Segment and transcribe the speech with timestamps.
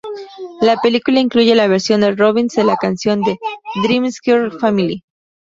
[0.61, 3.37] La película incluye la versión de Robinson de la canción de
[3.83, 5.03] "Dreamgirls" "Family".